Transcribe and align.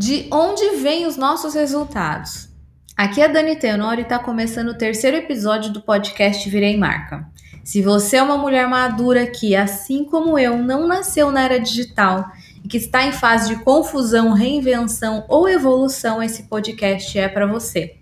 De 0.00 0.28
onde 0.30 0.76
vêm 0.76 1.08
os 1.08 1.16
nossos 1.16 1.54
resultados? 1.54 2.48
Aqui 2.96 3.20
é 3.20 3.24
a 3.24 3.26
Dani 3.26 3.56
Tenori 3.56 4.02
e 4.02 4.04
está 4.04 4.16
começando 4.16 4.68
o 4.68 4.78
terceiro 4.78 5.16
episódio 5.16 5.72
do 5.72 5.82
podcast 5.82 6.48
Virei 6.48 6.76
Marca. 6.76 7.26
Se 7.64 7.82
você 7.82 8.18
é 8.18 8.22
uma 8.22 8.38
mulher 8.38 8.68
madura 8.68 9.26
que, 9.26 9.56
assim 9.56 10.04
como 10.04 10.38
eu, 10.38 10.56
não 10.56 10.86
nasceu 10.86 11.32
na 11.32 11.42
era 11.42 11.58
digital 11.58 12.30
e 12.62 12.68
que 12.68 12.76
está 12.76 13.02
em 13.02 13.10
fase 13.10 13.48
de 13.48 13.64
confusão, 13.64 14.34
reinvenção 14.34 15.24
ou 15.26 15.48
evolução, 15.48 16.22
esse 16.22 16.44
podcast 16.44 17.18
é 17.18 17.28
para 17.28 17.48
você. 17.48 17.96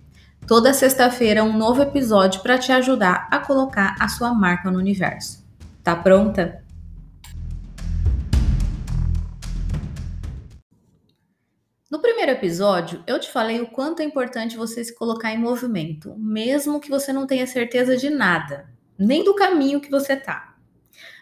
Toda 0.47 0.75
sexta-feira 0.75 1.43
um 1.43 1.57
novo 1.57 1.81
episódio 1.81 2.43
para 2.43 2.59
te 2.59 2.73
ajudar 2.73 3.27
a 3.31 3.39
colocar 3.39 3.97
a 3.99 4.07
sua 4.07 4.35
marca 4.35 4.71
no 4.71 4.79
universo. 4.79 5.43
Tá 5.83 5.97
pronta? 5.97 6.63
No 11.89 12.01
primeiro 12.01 12.33
episódio, 12.33 13.05
eu 13.07 13.17
te 13.21 13.31
falei 13.31 13.61
o 13.61 13.69
quanto 13.69 14.01
é 14.01 14.05
importante 14.05 14.57
você 14.57 14.83
se 14.83 14.93
colocar 14.93 15.33
em 15.33 15.39
movimento, 15.39 16.17
mesmo 16.19 16.81
que 16.81 16.91
você 16.91 17.13
não 17.13 17.29
tenha 17.29 17.47
certeza 17.47 17.97
de 17.97 18.11
nada, 18.11 18.69
nem 18.99 19.23
do 19.23 19.37
caminho 19.37 19.81
que 19.81 19.89
você 19.89 20.17
tá. 20.17 20.57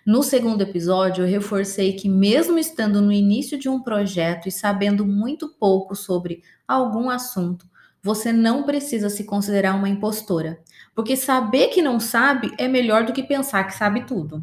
No 0.06 0.22
segundo 0.22 0.62
episódio, 0.62 1.22
eu 1.22 1.28
reforcei 1.28 1.92
que, 1.92 2.08
mesmo 2.08 2.58
estando 2.58 3.02
no 3.02 3.12
início 3.12 3.58
de 3.58 3.68
um 3.68 3.82
projeto 3.82 4.48
e 4.48 4.50
sabendo 4.50 5.04
muito 5.04 5.50
pouco 5.50 5.94
sobre 5.94 6.42
algum 6.66 7.10
assunto, 7.10 7.66
você 8.02 8.32
não 8.32 8.62
precisa 8.62 9.10
se 9.10 9.24
considerar 9.24 9.74
uma 9.74 9.90
impostora, 9.90 10.62
porque 10.94 11.14
saber 11.14 11.68
que 11.68 11.82
não 11.82 12.00
sabe 12.00 12.54
é 12.56 12.66
melhor 12.66 13.04
do 13.04 13.12
que 13.12 13.22
pensar 13.22 13.64
que 13.64 13.74
sabe 13.74 14.06
tudo. 14.06 14.42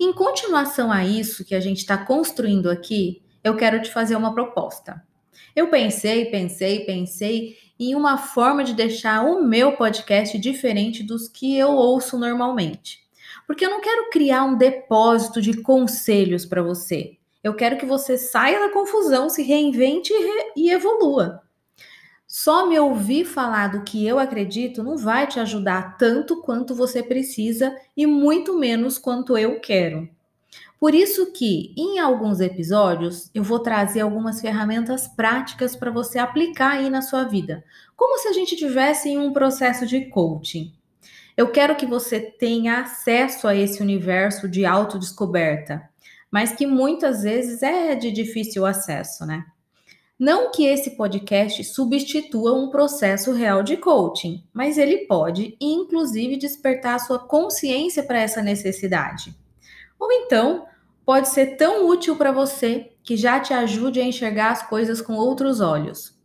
Em 0.00 0.12
continuação 0.12 0.90
a 0.90 1.04
isso 1.04 1.44
que 1.44 1.54
a 1.54 1.60
gente 1.60 1.78
está 1.78 1.96
construindo 1.96 2.68
aqui, 2.68 3.22
eu 3.44 3.56
quero 3.56 3.80
te 3.80 3.92
fazer 3.92 4.16
uma 4.16 4.34
proposta. 4.34 5.06
Eu 5.56 5.68
pensei, 5.68 6.26
pensei, 6.26 6.84
pensei 6.84 7.56
em 7.80 7.94
uma 7.94 8.18
forma 8.18 8.62
de 8.62 8.74
deixar 8.74 9.24
o 9.24 9.42
meu 9.42 9.72
podcast 9.72 10.38
diferente 10.38 11.02
dos 11.02 11.28
que 11.28 11.56
eu 11.56 11.70
ouço 11.70 12.18
normalmente. 12.18 13.00
Porque 13.46 13.64
eu 13.64 13.70
não 13.70 13.80
quero 13.80 14.10
criar 14.10 14.44
um 14.44 14.58
depósito 14.58 15.40
de 15.40 15.62
conselhos 15.62 16.44
para 16.44 16.62
você. 16.62 17.16
Eu 17.42 17.54
quero 17.54 17.78
que 17.78 17.86
você 17.86 18.18
saia 18.18 18.60
da 18.60 18.72
confusão, 18.74 19.30
se 19.30 19.42
reinvente 19.42 20.12
e, 20.12 20.18
re 20.18 20.52
e 20.56 20.70
evolua. 20.70 21.42
Só 22.26 22.66
me 22.66 22.78
ouvir 22.78 23.24
falar 23.24 23.68
do 23.68 23.82
que 23.82 24.06
eu 24.06 24.18
acredito 24.18 24.82
não 24.82 24.98
vai 24.98 25.26
te 25.26 25.40
ajudar 25.40 25.96
tanto 25.96 26.42
quanto 26.42 26.74
você 26.74 27.02
precisa 27.02 27.74
e 27.96 28.06
muito 28.06 28.58
menos 28.58 28.98
quanto 28.98 29.38
eu 29.38 29.58
quero. 29.58 30.06
Por 30.86 30.94
isso 30.94 31.32
que 31.32 31.74
em 31.76 31.98
alguns 31.98 32.38
episódios 32.38 33.28
eu 33.34 33.42
vou 33.42 33.58
trazer 33.58 34.02
algumas 34.02 34.40
ferramentas 34.40 35.08
práticas 35.08 35.74
para 35.74 35.90
você 35.90 36.16
aplicar 36.16 36.74
aí 36.74 36.88
na 36.88 37.02
sua 37.02 37.24
vida, 37.24 37.64
como 37.96 38.16
se 38.18 38.28
a 38.28 38.32
gente 38.32 38.54
tivesse 38.54 39.08
em 39.08 39.18
um 39.18 39.32
processo 39.32 39.84
de 39.84 40.04
coaching. 40.04 40.72
Eu 41.36 41.50
quero 41.50 41.74
que 41.74 41.86
você 41.86 42.20
tenha 42.20 42.82
acesso 42.82 43.48
a 43.48 43.54
esse 43.56 43.82
universo 43.82 44.48
de 44.48 44.64
autodescoberta, 44.64 45.90
mas 46.30 46.52
que 46.52 46.68
muitas 46.68 47.24
vezes 47.24 47.64
é 47.64 47.96
de 47.96 48.12
difícil 48.12 48.64
acesso, 48.64 49.26
né? 49.26 49.44
Não 50.16 50.52
que 50.52 50.68
esse 50.68 50.90
podcast 50.90 51.64
substitua 51.64 52.54
um 52.54 52.70
processo 52.70 53.32
real 53.32 53.64
de 53.64 53.76
coaching, 53.76 54.44
mas 54.54 54.78
ele 54.78 54.98
pode, 54.98 55.56
inclusive, 55.60 56.36
despertar 56.36 57.00
sua 57.00 57.18
consciência 57.18 58.04
para 58.04 58.20
essa 58.20 58.40
necessidade. 58.40 59.34
Ou 59.98 60.12
então, 60.12 60.64
pode 61.06 61.28
ser 61.28 61.56
tão 61.56 61.86
útil 61.86 62.16
para 62.16 62.32
você 62.32 62.92
que 63.04 63.16
já 63.16 63.38
te 63.38 63.54
ajude 63.54 64.00
a 64.00 64.04
enxergar 64.04 64.50
as 64.50 64.68
coisas 64.68 65.00
com 65.00 65.14
outros 65.14 65.60
olhos. 65.60 66.18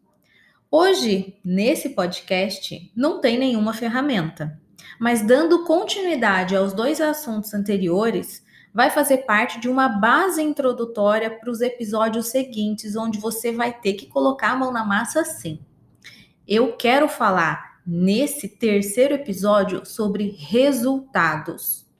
Hoje, 0.71 1.37
nesse 1.45 1.89
podcast, 1.89 2.91
não 2.95 3.21
tem 3.21 3.37
nenhuma 3.37 3.73
ferramenta, 3.73 4.59
mas 4.99 5.21
dando 5.21 5.65
continuidade 5.65 6.55
aos 6.55 6.73
dois 6.73 6.99
assuntos 6.99 7.53
anteriores, 7.53 8.43
vai 8.73 8.89
fazer 8.89 9.19
parte 9.19 9.59
de 9.59 9.69
uma 9.69 9.87
base 9.87 10.41
introdutória 10.41 11.29
para 11.29 11.51
os 11.51 11.61
episódios 11.61 12.27
seguintes, 12.27 12.95
onde 12.95 13.19
você 13.19 13.51
vai 13.51 13.71
ter 13.71 13.93
que 13.93 14.07
colocar 14.07 14.51
a 14.51 14.55
mão 14.55 14.71
na 14.71 14.83
massa 14.83 15.23
sim. 15.23 15.59
Eu 16.47 16.75
quero 16.75 17.07
falar 17.07 17.81
nesse 17.85 18.47
terceiro 18.47 19.13
episódio 19.13 19.85
sobre 19.85 20.35
resultados. 20.39 21.90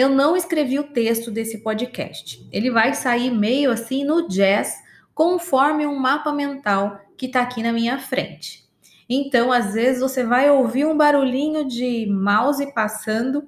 Eu 0.00 0.08
não 0.08 0.34
escrevi 0.34 0.78
o 0.78 0.84
texto 0.94 1.30
desse 1.30 1.58
podcast. 1.58 2.48
Ele 2.50 2.70
vai 2.70 2.94
sair 2.94 3.30
meio 3.30 3.70
assim 3.70 4.02
no 4.02 4.28
jazz, 4.28 4.82
conforme 5.14 5.86
um 5.86 5.98
mapa 5.98 6.32
mental 6.32 6.98
que 7.18 7.26
está 7.26 7.42
aqui 7.42 7.62
na 7.62 7.70
minha 7.70 7.98
frente. 7.98 8.66
Então, 9.06 9.52
às 9.52 9.74
vezes, 9.74 10.00
você 10.00 10.24
vai 10.24 10.50
ouvir 10.50 10.86
um 10.86 10.96
barulhinho 10.96 11.68
de 11.68 12.06
mouse 12.06 12.72
passando, 12.72 13.46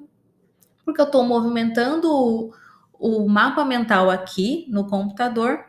porque 0.84 1.00
eu 1.00 1.06
estou 1.06 1.24
movimentando 1.24 2.12
o, 2.12 2.52
o 2.98 3.26
mapa 3.26 3.64
mental 3.64 4.10
aqui 4.10 4.66
no 4.69 4.86
computador 4.86 5.64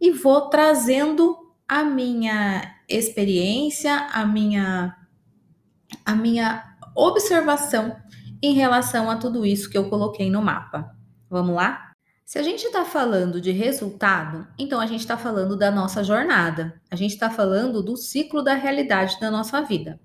e 0.00 0.12
vou 0.12 0.42
trazendo 0.42 1.36
a 1.66 1.82
minha 1.82 2.76
experiência, 2.88 4.06
a 4.12 4.24
minha, 4.24 4.96
a 6.06 6.14
minha 6.14 6.76
observação 6.94 7.96
em 8.42 8.54
relação 8.54 9.10
a 9.10 9.16
tudo 9.16 9.44
isso 9.44 9.68
que 9.68 9.76
eu 9.76 9.88
coloquei 9.88 10.30
no 10.30 10.42
mapa. 10.42 10.94
Vamos 11.28 11.54
lá? 11.54 11.92
Se 12.24 12.38
a 12.38 12.42
gente 12.42 12.64
está 12.64 12.84
falando 12.84 13.40
de 13.40 13.50
resultado, 13.50 14.46
então 14.58 14.80
a 14.80 14.86
gente 14.86 15.00
está 15.00 15.16
falando 15.16 15.56
da 15.56 15.70
nossa 15.70 16.04
jornada, 16.04 16.80
a 16.90 16.96
gente 16.96 17.12
está 17.12 17.30
falando 17.30 17.82
do 17.82 17.96
ciclo 17.96 18.42
da 18.42 18.54
realidade 18.54 19.18
da 19.18 19.30
nossa 19.30 19.62
vida. 19.62 19.98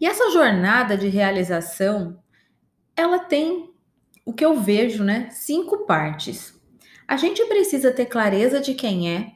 E 0.00 0.06
essa 0.06 0.30
jornada 0.30 0.96
de 0.96 1.08
realização, 1.08 2.18
ela 2.96 3.18
tem 3.18 3.70
o 4.24 4.32
que 4.32 4.44
eu 4.44 4.58
vejo, 4.58 5.04
né? 5.04 5.28
Cinco 5.30 5.84
partes. 5.84 6.58
A 7.06 7.16
gente 7.16 7.44
precisa 7.44 7.92
ter 7.92 8.06
clareza 8.06 8.60
de 8.60 8.74
quem 8.74 9.14
é, 9.14 9.32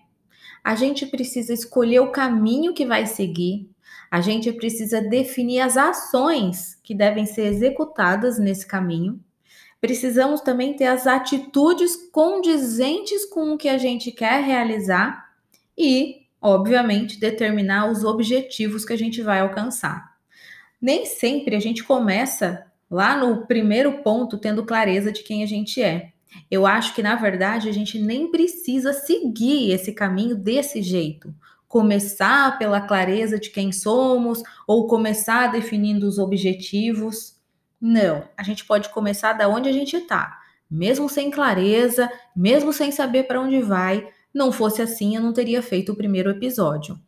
a 0.67 0.75
gente 0.75 1.07
precisa 1.07 1.53
escolher 1.53 2.01
o 2.01 2.11
caminho 2.11 2.75
que 2.75 2.85
vai 2.85 3.07
seguir, 3.07 3.71
a 4.17 4.21
gente 4.23 4.51
precisa 4.51 4.99
definir 4.99 5.61
as 5.61 5.77
ações 5.77 6.81
que 6.83 6.95
devem 6.95 7.27
ser 7.27 7.49
executadas 7.53 8.39
nesse 8.39 8.67
caminho. 8.67 9.21
Precisamos 9.79 10.41
também 10.41 10.73
ter 10.73 10.87
as 10.87 11.07
atitudes 11.07 11.95
condizentes 12.11 13.27
com 13.27 13.53
o 13.53 13.59
que 13.59 13.69
a 13.69 13.77
gente 13.77 14.11
quer 14.11 14.43
realizar 14.43 15.23
e, 15.77 16.23
obviamente, 16.41 17.21
determinar 17.21 17.91
os 17.91 18.05
objetivos 18.05 18.87
que 18.87 18.95
a 18.95 18.97
gente 18.97 19.21
vai 19.21 19.41
alcançar. 19.41 20.17
Nem 20.81 21.05
sempre 21.05 21.55
a 21.55 21.61
gente 21.61 21.85
começa 21.85 22.65
lá 22.91 23.19
no 23.19 23.47
primeiro 23.47 24.03
ponto 24.03 24.39
tendo 24.39 24.65
clareza 24.65 25.13
de 25.13 25.23
quem 25.25 25.43
a 25.43 25.47
gente 25.47 25.83
é. 25.83 26.13
Eu 26.51 26.67
acho 26.67 26.95
que, 26.95 27.03
na 27.03 27.17
verdade, 27.17 27.69
a 27.69 27.73
gente 27.73 27.99
nem 27.99 28.31
precisa 28.31 28.95
seguir 28.95 29.73
esse 29.73 29.93
caminho 29.93 30.35
desse 30.35 30.81
jeito 30.81 31.35
começar 31.69 32.59
pela 32.59 32.81
clareza 32.81 33.39
de 33.39 33.51
quem 33.51 33.73
somos 33.73 34.43
ou 34.67 34.87
começar 34.87 35.49
definindo 35.49 36.07
os 36.07 36.19
objetivos. 36.19 37.37
Não, 37.81 38.29
a 38.37 38.43
gente 38.43 38.65
pode 38.65 38.89
começar 38.91 39.33
da 39.33 39.49
onde 39.49 39.69
a 39.69 39.73
gente 39.73 39.97
está, 39.97 40.39
mesmo 40.71 41.09
sem 41.09 41.31
clareza, 41.31 42.11
mesmo 42.35 42.73
sem 42.73 42.91
saber 42.91 43.25
para 43.25 43.41
onde 43.41 43.61
vai. 43.61 44.09
Não 44.33 44.53
fosse 44.53 44.83
assim, 44.83 45.17
eu 45.17 45.23
não 45.23 45.33
teria 45.33 45.63
feito 45.63 45.93
o 45.93 45.97
primeiro 45.97 46.31
episódio. 46.31 46.99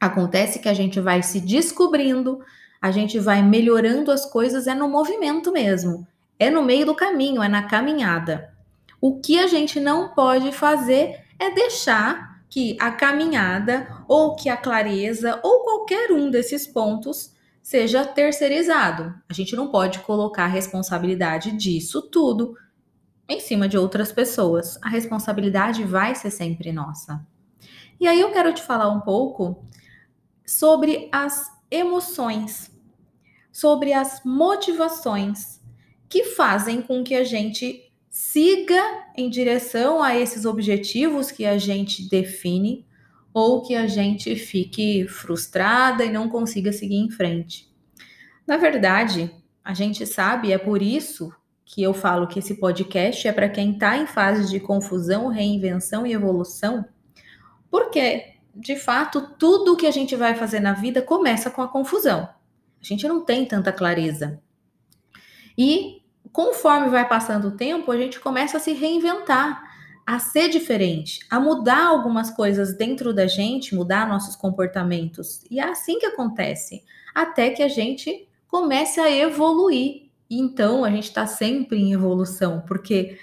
Acontece 0.00 0.58
que 0.58 0.68
a 0.68 0.74
gente 0.74 1.00
vai 1.00 1.22
se 1.22 1.40
descobrindo, 1.40 2.40
a 2.80 2.90
gente 2.90 3.18
vai 3.18 3.42
melhorando 3.42 4.12
as 4.12 4.24
coisas, 4.24 4.66
é 4.66 4.74
no 4.74 4.88
movimento 4.88 5.50
mesmo, 5.50 6.06
é 6.38 6.50
no 6.50 6.62
meio 6.62 6.86
do 6.86 6.94
caminho, 6.94 7.42
é 7.42 7.48
na 7.48 7.64
caminhada. 7.64 8.54
O 9.00 9.20
que 9.20 9.38
a 9.38 9.46
gente 9.46 9.80
não 9.80 10.14
pode 10.14 10.52
fazer 10.52 11.20
é 11.38 11.50
deixar 11.50 12.27
que 12.48 12.76
a 12.80 12.90
caminhada 12.90 14.04
ou 14.08 14.34
que 14.34 14.48
a 14.48 14.56
clareza 14.56 15.38
ou 15.42 15.64
qualquer 15.64 16.12
um 16.12 16.30
desses 16.30 16.66
pontos 16.66 17.34
seja 17.62 18.04
terceirizado. 18.04 19.14
A 19.28 19.34
gente 19.34 19.54
não 19.54 19.70
pode 19.70 19.98
colocar 20.00 20.44
a 20.44 20.48
responsabilidade 20.48 21.52
disso 21.52 22.02
tudo 22.02 22.56
em 23.28 23.40
cima 23.40 23.68
de 23.68 23.76
outras 23.76 24.10
pessoas. 24.10 24.78
A 24.82 24.88
responsabilidade 24.88 25.84
vai 25.84 26.14
ser 26.14 26.30
sempre 26.30 26.72
nossa. 26.72 27.26
E 28.00 28.06
aí 28.06 28.20
eu 28.20 28.32
quero 28.32 28.54
te 28.54 28.62
falar 28.62 28.88
um 28.88 29.00
pouco 29.00 29.66
sobre 30.46 31.10
as 31.12 31.46
emoções, 31.70 32.70
sobre 33.52 33.92
as 33.92 34.22
motivações 34.24 35.60
que 36.08 36.24
fazem 36.24 36.80
com 36.80 37.04
que 37.04 37.14
a 37.14 37.24
gente 37.24 37.87
siga 38.08 38.82
em 39.16 39.28
direção 39.28 40.02
a 40.02 40.16
esses 40.16 40.44
objetivos 40.44 41.30
que 41.30 41.44
a 41.44 41.58
gente 41.58 42.08
define 42.08 42.86
ou 43.32 43.62
que 43.62 43.74
a 43.74 43.86
gente 43.86 44.34
fique 44.36 45.06
frustrada 45.08 46.04
e 46.04 46.10
não 46.10 46.28
consiga 46.28 46.72
seguir 46.72 46.96
em 46.96 47.10
frente. 47.10 47.68
Na 48.46 48.56
verdade, 48.56 49.30
a 49.62 49.74
gente 49.74 50.06
sabe, 50.06 50.52
é 50.52 50.58
por 50.58 50.82
isso 50.82 51.32
que 51.64 51.82
eu 51.82 51.92
falo 51.92 52.26
que 52.26 52.38
esse 52.38 52.54
podcast 52.54 53.28
é 53.28 53.32
para 53.32 53.48
quem 53.48 53.72
está 53.72 53.98
em 53.98 54.06
fase 54.06 54.50
de 54.50 54.58
confusão, 54.58 55.28
reinvenção 55.28 56.06
e 56.06 56.12
evolução, 56.12 56.84
porque 57.70 58.38
de 58.58 58.74
fato, 58.74 59.34
tudo 59.38 59.76
que 59.76 59.86
a 59.86 59.90
gente 59.92 60.16
vai 60.16 60.34
fazer 60.34 60.58
na 60.58 60.72
vida 60.72 61.00
começa 61.00 61.48
com 61.48 61.62
a 61.62 61.68
confusão. 61.68 62.28
A 62.80 62.84
gente 62.84 63.06
não 63.06 63.24
tem 63.24 63.46
tanta 63.46 63.72
clareza. 63.72 64.42
E 65.56 65.97
conforme 66.32 66.88
vai 66.88 67.08
passando 67.08 67.48
o 67.48 67.56
tempo, 67.56 67.90
a 67.90 67.96
gente 67.96 68.20
começa 68.20 68.56
a 68.56 68.60
se 68.60 68.72
reinventar, 68.72 69.62
a 70.06 70.18
ser 70.18 70.48
diferente, 70.48 71.20
a 71.28 71.38
mudar 71.38 71.86
algumas 71.86 72.30
coisas 72.30 72.76
dentro 72.76 73.12
da 73.12 73.26
gente, 73.26 73.74
mudar 73.74 74.08
nossos 74.08 74.34
comportamentos. 74.34 75.44
E 75.50 75.60
é 75.60 75.64
assim 75.64 75.98
que 75.98 76.06
acontece, 76.06 76.82
até 77.14 77.50
que 77.50 77.62
a 77.62 77.68
gente 77.68 78.28
comece 78.46 79.00
a 79.00 79.10
evoluir. 79.10 80.08
Então, 80.30 80.84
a 80.84 80.90
gente 80.90 81.04
está 81.08 81.26
sempre 81.26 81.78
em 81.78 81.92
evolução, 81.92 82.62
porque 82.66 83.18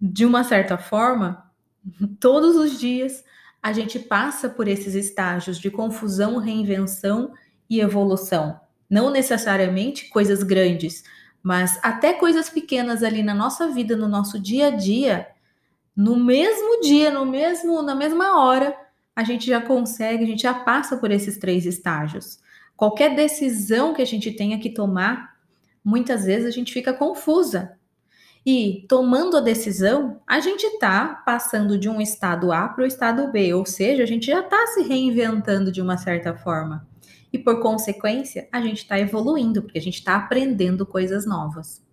de 0.00 0.26
uma 0.26 0.44
certa 0.44 0.76
forma, 0.76 1.50
todos 2.20 2.56
os 2.56 2.78
dias 2.78 3.24
a 3.62 3.72
gente 3.72 3.98
passa 3.98 4.48
por 4.48 4.68
esses 4.68 4.94
estágios 4.94 5.58
de 5.58 5.70
confusão, 5.70 6.38
reinvenção 6.38 7.32
e 7.68 7.80
evolução. 7.80 8.60
Não 8.88 9.10
necessariamente 9.10 10.08
coisas 10.08 10.42
grandes, 10.44 11.02
mas 11.46 11.78
até 11.80 12.12
coisas 12.12 12.50
pequenas 12.50 13.04
ali 13.04 13.22
na 13.22 13.32
nossa 13.32 13.68
vida, 13.68 13.96
no 13.96 14.08
nosso 14.08 14.36
dia 14.36 14.66
a 14.66 14.70
dia, 14.70 15.28
no 15.94 16.16
mesmo 16.16 16.80
dia, 16.80 17.08
no 17.08 17.24
mesmo, 17.24 17.80
na 17.82 17.94
mesma 17.94 18.44
hora, 18.44 18.76
a 19.14 19.22
gente 19.22 19.46
já 19.46 19.60
consegue, 19.60 20.24
a 20.24 20.26
gente 20.26 20.42
já 20.42 20.52
passa 20.52 20.96
por 20.96 21.08
esses 21.12 21.38
três 21.38 21.64
estágios. 21.64 22.40
Qualquer 22.76 23.14
decisão 23.14 23.94
que 23.94 24.02
a 24.02 24.04
gente 24.04 24.32
tenha 24.32 24.58
que 24.58 24.70
tomar, 24.70 25.36
muitas 25.84 26.24
vezes 26.24 26.48
a 26.48 26.50
gente 26.50 26.72
fica 26.72 26.92
confusa. 26.92 27.78
E 28.44 28.84
tomando 28.88 29.36
a 29.36 29.40
decisão, 29.40 30.20
a 30.26 30.40
gente 30.40 30.64
está 30.66 31.22
passando 31.24 31.78
de 31.78 31.88
um 31.88 32.00
estado 32.00 32.50
A 32.50 32.66
para 32.66 32.82
o 32.82 32.86
estado 32.88 33.30
B, 33.30 33.54
ou 33.54 33.64
seja, 33.64 34.02
a 34.02 34.06
gente 34.06 34.26
já 34.26 34.40
está 34.40 34.66
se 34.74 34.82
reinventando 34.82 35.70
de 35.70 35.80
uma 35.80 35.96
certa 35.96 36.34
forma. 36.34 36.84
E 37.36 37.38
por 37.38 37.60
consequência, 37.60 38.48
a 38.50 38.62
gente 38.62 38.78
está 38.78 38.98
evoluindo, 38.98 39.60
porque 39.60 39.78
a 39.78 39.82
gente 39.82 39.98
está 39.98 40.16
aprendendo 40.16 40.86
coisas 40.86 41.26
novas. 41.26 41.84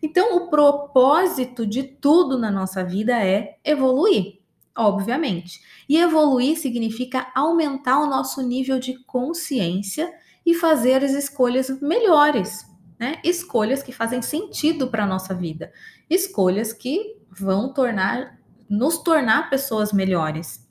Então, 0.00 0.36
o 0.36 0.48
propósito 0.48 1.66
de 1.66 1.82
tudo 1.82 2.38
na 2.38 2.48
nossa 2.48 2.84
vida 2.84 3.12
é 3.20 3.58
evoluir, 3.64 4.38
obviamente. 4.72 5.60
E 5.88 5.98
evoluir 5.98 6.56
significa 6.56 7.26
aumentar 7.34 7.98
o 7.98 8.06
nosso 8.06 8.40
nível 8.40 8.78
de 8.78 9.02
consciência 9.04 10.08
e 10.46 10.54
fazer 10.54 11.02
as 11.02 11.10
escolhas 11.10 11.80
melhores, 11.80 12.64
né? 12.96 13.16
Escolhas 13.24 13.82
que 13.82 13.90
fazem 13.90 14.22
sentido 14.22 14.86
para 14.86 15.02
a 15.02 15.08
nossa 15.08 15.34
vida, 15.34 15.72
escolhas 16.08 16.72
que 16.72 17.16
vão 17.28 17.72
tornar, 17.72 18.38
nos 18.70 18.98
tornar 18.98 19.50
pessoas 19.50 19.92
melhores. 19.92 20.63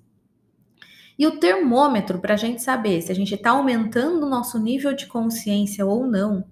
E 1.17 1.27
o 1.27 1.39
termômetro 1.39 2.19
para 2.19 2.33
a 2.33 2.37
gente 2.37 2.61
saber 2.61 3.01
se 3.01 3.11
a 3.11 3.15
gente 3.15 3.35
está 3.35 3.51
aumentando 3.51 4.25
o 4.25 4.29
nosso 4.29 4.59
nível 4.59 4.93
de 4.93 5.05
consciência 5.05 5.85
ou 5.85 6.07
não 6.07 6.45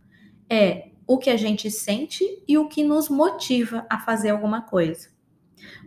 é 0.49 0.89
o 1.07 1.17
que 1.17 1.29
a 1.29 1.37
gente 1.37 1.69
sente 1.69 2.23
e 2.47 2.57
o 2.57 2.67
que 2.67 2.83
nos 2.83 3.09
motiva 3.09 3.85
a 3.89 3.99
fazer 3.99 4.29
alguma 4.29 4.61
coisa. 4.61 5.09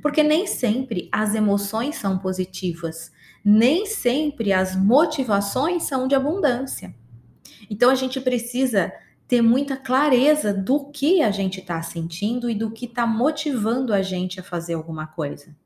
Porque 0.02 0.22
nem 0.22 0.46
sempre 0.46 1.08
as 1.12 1.34
emoções 1.34 1.96
são 1.96 2.18
positivas, 2.18 3.12
nem 3.44 3.86
sempre 3.86 4.52
as 4.52 4.76
motivações 4.76 5.84
são 5.84 6.08
de 6.08 6.14
abundância. 6.14 6.94
Então 7.70 7.90
a 7.90 7.94
gente 7.94 8.20
precisa 8.20 8.92
ter 9.26 9.40
muita 9.40 9.76
clareza 9.76 10.52
do 10.52 10.90
que 10.90 11.22
a 11.22 11.30
gente 11.30 11.60
está 11.60 11.80
sentindo 11.80 12.50
e 12.50 12.54
do 12.54 12.70
que 12.70 12.86
está 12.86 13.06
motivando 13.06 13.92
a 13.92 14.02
gente 14.02 14.38
a 14.38 14.42
fazer 14.42 14.74
alguma 14.74 15.06
coisa. 15.06 15.56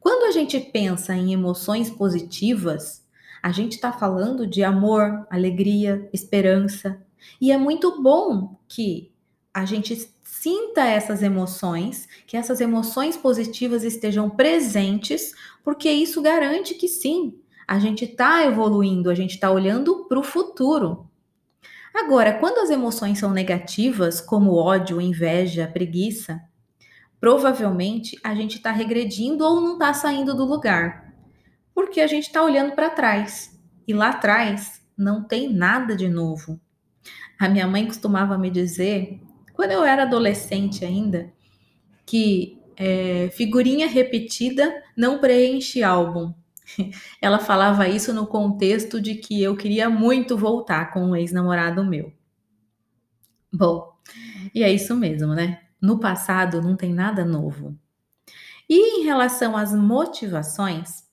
Quando 0.00 0.24
a 0.24 0.30
gente 0.30 0.58
pensa 0.60 1.14
em 1.14 1.32
emoções 1.32 1.90
positivas, 1.90 3.04
a 3.42 3.50
gente 3.52 3.72
está 3.72 3.92
falando 3.92 4.46
de 4.46 4.62
amor, 4.62 5.26
alegria, 5.30 6.08
esperança, 6.12 7.02
e 7.40 7.50
é 7.52 7.58
muito 7.58 8.02
bom 8.02 8.56
que 8.68 9.12
a 9.52 9.64
gente 9.64 10.10
sinta 10.22 10.82
essas 10.82 11.22
emoções, 11.22 12.08
que 12.26 12.36
essas 12.36 12.60
emoções 12.60 13.16
positivas 13.16 13.84
estejam 13.84 14.28
presentes, 14.28 15.32
porque 15.62 15.90
isso 15.90 16.20
garante 16.20 16.74
que 16.74 16.88
sim, 16.88 17.38
a 17.66 17.78
gente 17.78 18.04
está 18.04 18.44
evoluindo, 18.44 19.08
a 19.10 19.14
gente 19.14 19.34
está 19.34 19.50
olhando 19.50 20.06
para 20.06 20.18
o 20.18 20.22
futuro. 20.22 21.08
Agora, 21.94 22.34
quando 22.34 22.58
as 22.58 22.70
emoções 22.70 23.18
são 23.18 23.30
negativas, 23.30 24.20
como 24.20 24.54
ódio, 24.54 25.00
inveja, 25.00 25.70
preguiça, 25.72 26.42
provavelmente 27.24 28.20
a 28.22 28.34
gente 28.34 28.58
está 28.58 28.70
regredindo 28.70 29.46
ou 29.46 29.58
não 29.58 29.72
está 29.72 29.94
saindo 29.94 30.34
do 30.34 30.44
lugar, 30.44 31.10
porque 31.74 32.02
a 32.02 32.06
gente 32.06 32.24
está 32.24 32.42
olhando 32.42 32.72
para 32.72 32.90
trás 32.90 33.58
e 33.88 33.94
lá 33.94 34.10
atrás 34.10 34.82
não 34.94 35.24
tem 35.24 35.50
nada 35.50 35.96
de 35.96 36.06
novo. 36.06 36.60
A 37.40 37.48
minha 37.48 37.66
mãe 37.66 37.86
costumava 37.86 38.36
me 38.36 38.50
dizer, 38.50 39.22
quando 39.54 39.70
eu 39.70 39.82
era 39.82 40.02
adolescente 40.02 40.84
ainda, 40.84 41.32
que 42.04 42.60
é, 42.76 43.30
figurinha 43.32 43.88
repetida 43.88 44.82
não 44.94 45.18
preenche 45.18 45.82
álbum. 45.82 46.34
Ela 47.22 47.38
falava 47.38 47.88
isso 47.88 48.12
no 48.12 48.26
contexto 48.26 49.00
de 49.00 49.14
que 49.14 49.42
eu 49.42 49.56
queria 49.56 49.88
muito 49.88 50.36
voltar 50.36 50.92
com 50.92 51.02
um 51.02 51.16
ex-namorado 51.16 51.82
meu. 51.86 52.12
Bom, 53.50 53.94
e 54.54 54.62
é 54.62 54.70
isso 54.70 54.94
mesmo, 54.94 55.28
né? 55.34 55.63
No 55.84 55.98
passado 55.98 56.62
não 56.62 56.76
tem 56.76 56.94
nada 56.94 57.26
novo. 57.26 57.78
E 58.66 59.00
em 59.00 59.04
relação 59.04 59.54
às 59.54 59.74
motivações, 59.74 61.04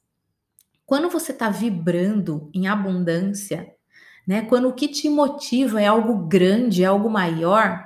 quando 0.85 1.09
você 1.09 1.33
está 1.33 1.50
vibrando 1.50 2.50
em 2.53 2.69
abundância, 2.69 3.69
né? 4.25 4.44
Quando 4.44 4.69
o 4.69 4.73
que 4.73 4.88
te 4.88 5.09
motiva 5.09 5.81
é 5.81 5.88
algo 5.88 6.25
grande, 6.25 6.83
é 6.83 6.85
algo 6.85 7.09
maior, 7.09 7.85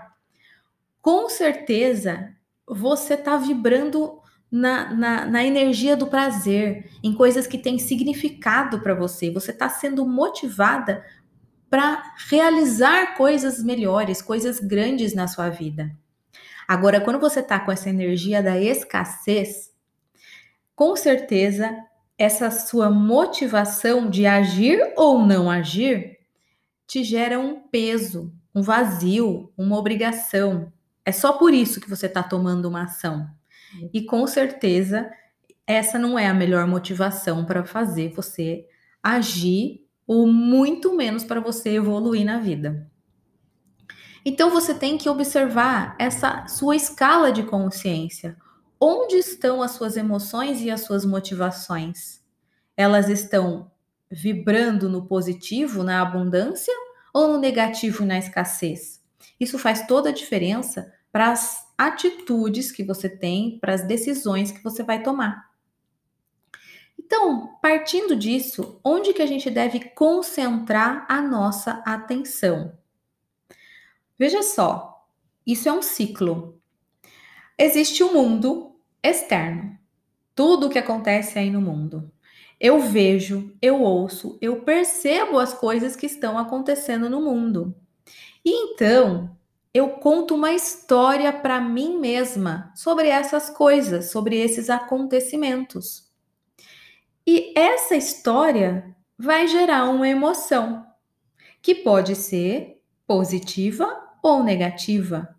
com 1.02 1.28
certeza 1.28 2.32
você 2.68 3.16
está 3.16 3.36
vibrando 3.36 4.20
na, 4.52 4.94
na, 4.94 5.26
na, 5.26 5.44
energia 5.44 5.98
do 5.98 6.06
prazer, 6.06 6.88
em 7.04 7.16
coisas 7.16 7.48
que 7.48 7.58
têm 7.58 7.80
significado 7.80 8.80
para 8.82 8.94
você. 8.94 9.32
Você 9.32 9.50
está 9.50 9.70
sendo 9.70 10.06
motivada 10.06 11.04
para 11.68 12.14
realizar 12.30 13.16
coisas 13.18 13.64
melhores, 13.64 14.22
coisas 14.22 14.60
grandes 14.60 15.16
na 15.16 15.28
sua 15.28 15.50
vida. 15.50 15.92
Agora, 16.68 17.02
quando 17.02 17.20
você 17.20 17.40
está 17.40 17.60
com 17.60 17.72
essa 17.72 17.90
energia 17.90 18.42
da 18.42 18.60
escassez, 18.60 19.72
com 20.76 20.96
certeza 20.96 21.76
essa 22.18 22.50
sua 22.50 22.90
motivação 22.90 24.10
de 24.10 24.26
agir 24.26 24.94
ou 24.96 25.26
não 25.26 25.50
agir 25.50 26.18
te 26.88 27.04
gera 27.04 27.40
um 27.40 27.60
peso, 27.60 28.34
um 28.54 28.62
vazio, 28.62 29.52
uma 29.58 29.78
obrigação. 29.78 30.72
É 31.04 31.12
só 31.12 31.34
por 31.34 31.54
isso 31.54 31.82
que 31.82 31.90
você 31.90 32.06
está 32.06 32.24
tomando 32.24 32.68
uma 32.68 32.84
ação. 32.84 33.28
E 33.94 34.04
com 34.04 34.26
certeza, 34.28 35.10
essa 35.68 36.00
não 36.00 36.18
é 36.18 36.28
a 36.28 36.34
melhor 36.34 36.68
motivação 36.68 37.46
para 37.46 37.66
fazer 37.66 38.14
você 38.14 38.66
agir, 39.02 39.86
ou 40.08 40.28
muito 40.28 40.96
menos 40.96 41.24
para 41.24 41.40
você 41.40 41.70
evoluir 41.72 42.24
na 42.24 42.40
vida. 42.40 42.90
Então 44.26 44.50
você 44.50 44.74
tem 44.74 44.98
que 44.98 45.08
observar 45.08 45.96
essa 46.00 46.48
sua 46.48 46.76
escala 46.76 47.32
de 47.32 47.44
consciência. 47.44 48.36
Onde 48.82 49.18
estão 49.18 49.62
as 49.62 49.72
suas 49.72 49.96
emoções 49.96 50.62
e 50.62 50.72
as 50.72 50.82
suas 50.82 51.06
motivações? 51.06 52.22
Elas 52.76 53.08
estão 53.08 53.72
vibrando 54.10 54.90
no 54.90 55.06
positivo, 55.06 55.84
na 55.84 56.02
abundância, 56.02 56.74
ou 57.14 57.28
no 57.28 57.38
negativo 57.38 58.04
e 58.04 58.08
na 58.08 58.18
escassez? 58.18 59.00
Isso 59.40 59.60
faz 59.60 59.86
toda 59.86 60.10
a 60.10 60.14
diferença 60.14 60.92
para 61.12 61.32
as 61.32 61.66
atitudes 61.78 62.72
que 62.72 62.84
você 62.84 63.08
tem, 63.08 63.60
para 63.60 63.74
as 63.74 63.86
decisões 63.88 64.52
que 64.52 64.64
você 64.64 64.82
vai 64.82 65.04
tomar. 65.04 65.50
Então, 66.98 67.58
partindo 67.62 68.16
disso, 68.16 68.80
onde 68.84 69.14
que 69.14 69.22
a 69.22 69.26
gente 69.26 69.50
deve 69.52 69.80
concentrar 69.92 71.06
a 71.08 71.22
nossa 71.22 71.84
atenção? 71.86 72.76
Veja 74.18 74.42
só, 74.42 75.06
isso 75.46 75.68
é 75.68 75.74
um 75.74 75.82
ciclo. 75.82 76.60
Existe 77.58 78.04
o 78.04 78.08
um 78.10 78.14
mundo 78.14 78.76
externo, 79.04 79.78
tudo 80.34 80.68
o 80.68 80.70
que 80.70 80.80
acontece 80.80 81.38
aí 81.38 81.50
no 81.50 81.62
mundo. 81.62 82.12
Eu 82.60 82.80
vejo, 82.80 83.54
eu 83.62 83.82
ouço, 83.82 84.38
eu 84.42 84.62
percebo 84.62 85.38
as 85.38 85.54
coisas 85.54 85.96
que 85.96 86.06
estão 86.06 86.38
acontecendo 86.38 87.10
no 87.10 87.22
mundo. 87.22 87.76
E 88.44 88.52
então, 88.52 89.38
eu 89.74 89.90
conto 89.90 90.36
uma 90.36 90.54
história 90.54 91.34
para 91.34 91.60
mim 91.60 92.00
mesma 92.00 92.72
sobre 92.76 93.10
essas 93.10 93.50
coisas, 93.50 94.10
sobre 94.10 94.38
esses 94.40 94.70
acontecimentos. 94.70 96.10
E 97.28 97.52
essa 97.58 97.96
história 97.96 98.96
vai 99.18 99.48
gerar 99.48 99.90
uma 99.90 100.08
emoção, 100.08 100.86
que 101.62 101.76
pode 101.76 102.16
ser 102.16 102.82
positiva 103.06 104.05
ou 104.26 104.42
negativa. 104.42 105.30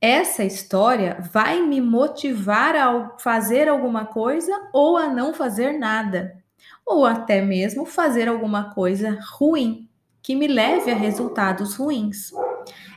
Essa 0.00 0.42
história 0.42 1.16
vai 1.32 1.62
me 1.62 1.80
motivar 1.80 2.74
a 2.74 3.16
fazer 3.20 3.68
alguma 3.68 4.04
coisa 4.04 4.52
ou 4.72 4.96
a 4.96 5.06
não 5.06 5.32
fazer 5.32 5.78
nada. 5.78 6.42
ou 6.84 7.04
até 7.04 7.40
mesmo 7.40 7.84
fazer 7.84 8.28
alguma 8.28 8.72
coisa 8.72 9.18
ruim 9.32 9.88
que 10.22 10.36
me 10.36 10.46
leve 10.46 10.90
a 10.90 10.94
resultados 10.94 11.74
ruins. 11.74 12.30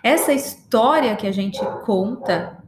Essa 0.03 0.31
história 0.31 1.15
que 1.15 1.25
a 1.25 1.31
gente 1.31 1.59
conta, 1.85 2.63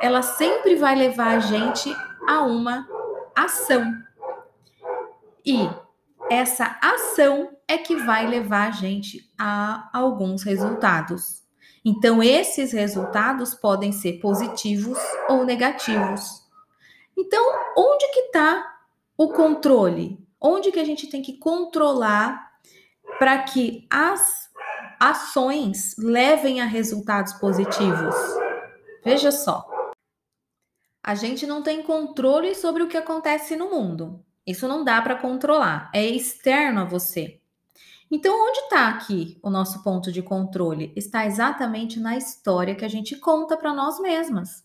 ela 0.00 0.20
sempre 0.20 0.74
vai 0.74 0.96
levar 0.96 1.36
a 1.36 1.38
gente 1.38 1.94
a 2.28 2.42
uma 2.42 2.88
ação. 3.36 3.92
E 5.46 5.68
essa 6.28 6.76
ação 6.82 7.50
é 7.68 7.78
que 7.78 7.94
vai 7.94 8.26
levar 8.26 8.68
a 8.68 8.72
gente 8.72 9.30
a 9.38 9.88
alguns 9.92 10.42
resultados. 10.42 11.47
Então, 11.84 12.22
esses 12.22 12.72
resultados 12.72 13.54
podem 13.54 13.92
ser 13.92 14.20
positivos 14.20 14.98
ou 15.28 15.44
negativos. 15.44 16.46
Então, 17.16 17.42
onde 17.76 18.08
que 18.12 18.20
está 18.20 18.78
o 19.16 19.28
controle? 19.28 20.18
Onde 20.40 20.70
que 20.70 20.78
a 20.78 20.84
gente 20.84 21.08
tem 21.08 21.20
que 21.20 21.38
controlar 21.38 22.52
para 23.18 23.42
que 23.42 23.86
as 23.90 24.48
ações 25.00 25.96
levem 25.98 26.60
a 26.60 26.64
resultados 26.64 27.32
positivos? 27.34 28.14
Veja 29.04 29.32
só. 29.32 29.66
A 31.02 31.14
gente 31.14 31.46
não 31.46 31.62
tem 31.62 31.82
controle 31.82 32.54
sobre 32.54 32.82
o 32.82 32.88
que 32.88 32.96
acontece 32.96 33.56
no 33.56 33.70
mundo. 33.70 34.24
Isso 34.46 34.68
não 34.68 34.84
dá 34.84 35.00
para 35.02 35.16
controlar, 35.16 35.90
é 35.94 36.06
externo 36.06 36.80
a 36.80 36.84
você. 36.84 37.37
Então, 38.10 38.34
onde 38.48 38.60
está 38.60 38.88
aqui 38.88 39.38
o 39.42 39.50
nosso 39.50 39.82
ponto 39.82 40.10
de 40.10 40.22
controle? 40.22 40.92
Está 40.96 41.26
exatamente 41.26 42.00
na 42.00 42.16
história 42.16 42.74
que 42.74 42.84
a 42.84 42.88
gente 42.88 43.16
conta 43.16 43.56
para 43.56 43.74
nós 43.74 44.00
mesmas. 44.00 44.64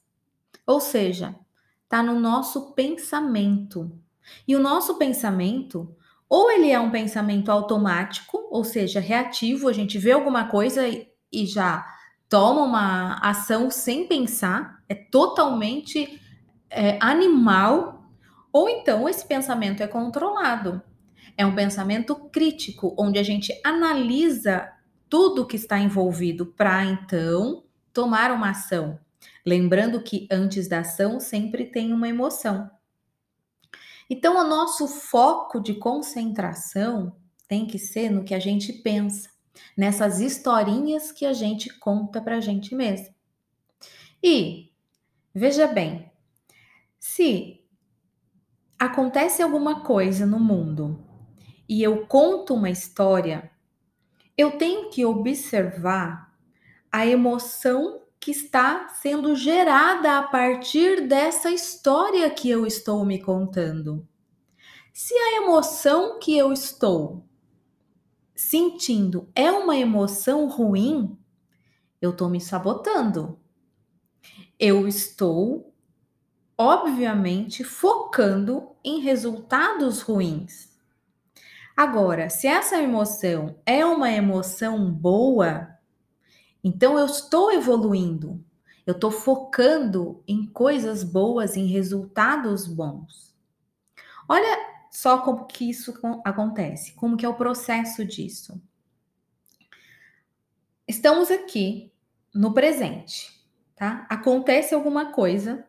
Ou 0.65 0.79
seja, 0.79 1.35
está 1.83 2.01
no 2.01 2.19
nosso 2.19 2.73
pensamento. 2.73 3.91
E 4.47 4.55
o 4.55 4.59
nosso 4.59 4.95
pensamento, 4.95 5.93
ou 6.29 6.49
ele 6.49 6.71
é 6.71 6.79
um 6.79 6.89
pensamento 6.89 7.51
automático, 7.51 8.47
ou 8.49 8.63
seja, 8.63 9.01
reativo, 9.01 9.67
a 9.67 9.73
gente 9.73 9.97
vê 9.97 10.13
alguma 10.13 10.47
coisa 10.47 10.83
e 10.87 11.45
já 11.45 11.85
toma 12.29 12.61
uma 12.61 13.15
ação 13.19 13.69
sem 13.69 14.07
pensar, 14.07 14.81
é 14.87 14.95
totalmente 14.95 16.19
é, 16.69 16.97
animal 17.01 18.03
ou 18.51 18.69
então 18.69 19.09
esse 19.09 19.25
pensamento 19.27 19.81
é 19.81 19.87
controlado. 19.87 20.81
É 21.37 21.45
um 21.45 21.55
pensamento 21.55 22.15
crítico, 22.29 22.95
onde 22.97 23.17
a 23.17 23.23
gente 23.23 23.51
analisa 23.63 24.71
tudo 25.09 25.45
que 25.45 25.55
está 25.55 25.79
envolvido 25.79 26.45
para 26.45 26.83
então 26.85 27.63
tomar 27.91 28.31
uma 28.31 28.51
ação. 28.51 28.99
Lembrando 29.45 30.01
que 30.01 30.27
antes 30.31 30.67
da 30.67 30.79
ação 30.79 31.19
sempre 31.19 31.65
tem 31.65 31.93
uma 31.93 32.07
emoção. 32.07 32.69
Então, 34.09 34.37
o 34.37 34.47
nosso 34.47 34.87
foco 34.87 35.59
de 35.59 35.75
concentração 35.75 37.15
tem 37.47 37.65
que 37.65 37.79
ser 37.79 38.09
no 38.09 38.23
que 38.23 38.33
a 38.33 38.39
gente 38.39 38.73
pensa, 38.73 39.29
nessas 39.77 40.19
historinhas 40.19 41.11
que 41.11 41.25
a 41.25 41.33
gente 41.33 41.69
conta 41.79 42.21
para 42.21 42.37
a 42.37 42.41
gente 42.41 42.75
mesmo. 42.75 43.13
E 44.21 44.71
veja 45.33 45.67
bem, 45.67 46.11
se 46.99 47.61
acontece 48.79 49.41
alguma 49.41 49.81
coisa 49.81 50.25
no 50.25 50.39
mundo 50.39 51.12
e 51.67 51.81
eu 51.81 52.05
conto 52.07 52.53
uma 52.53 52.69
história, 52.69 53.51
eu 54.37 54.57
tenho 54.57 54.89
que 54.89 55.05
observar 55.05 56.33
a 56.91 57.05
emoção 57.05 58.01
que 58.19 58.31
está 58.31 58.87
sendo 58.89 59.35
gerada 59.35 60.17
a 60.17 60.23
partir 60.23 61.07
dessa 61.07 61.51
história 61.51 62.29
que 62.29 62.49
eu 62.49 62.65
estou 62.65 63.05
me 63.05 63.21
contando. 63.21 64.07
Se 64.93 65.13
a 65.13 65.37
emoção 65.37 66.19
que 66.19 66.37
eu 66.37 66.53
estou 66.53 67.27
sentindo 68.35 69.29
é 69.35 69.51
uma 69.51 69.75
emoção 69.75 70.47
ruim, 70.47 71.17
eu 72.01 72.11
estou 72.11 72.29
me 72.29 72.39
sabotando. 72.39 73.39
Eu 74.59 74.87
estou 74.87 75.73
obviamente 76.57 77.63
focando 77.63 78.69
em 78.83 78.99
resultados 78.99 80.01
ruins. 80.01 80.72
Agora, 81.75 82.29
se 82.29 82.47
essa 82.47 82.81
emoção 82.81 83.59
é 83.65 83.85
uma 83.85 84.11
emoção 84.11 84.91
boa, 84.91 85.75
então 86.63 86.97
eu 86.97 87.05
estou 87.05 87.51
evoluindo, 87.51 88.43
eu 88.85 88.93
estou 88.93 89.09
focando 89.09 90.23
em 90.27 90.45
coisas 90.45 91.03
boas, 91.03 91.57
em 91.57 91.65
resultados 91.65 92.67
bons. 92.67 93.35
Olha 94.29 94.73
só 94.91 95.17
como 95.19 95.45
que 95.45 95.69
isso 95.69 95.93
acontece, 96.23 96.93
como 96.93 97.17
que 97.17 97.25
é 97.25 97.29
o 97.29 97.33
processo 97.33 98.05
disso. 98.05 98.61
Estamos 100.87 101.31
aqui 101.31 101.91
no 102.33 102.53
presente, 102.53 103.31
tá? 103.75 104.05
Acontece 104.09 104.75
alguma 104.75 105.11
coisa 105.11 105.65